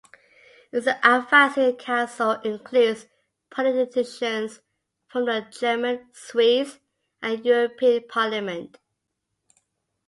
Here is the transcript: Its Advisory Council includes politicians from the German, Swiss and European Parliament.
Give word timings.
Its 0.71 0.87
Advisory 0.87 1.73
Council 1.73 2.31
includes 2.41 3.05
politicians 3.51 4.59
from 5.05 5.25
the 5.25 5.45
German, 5.51 6.07
Swiss 6.11 6.79
and 7.21 7.45
European 7.45 8.07
Parliament. 8.07 8.79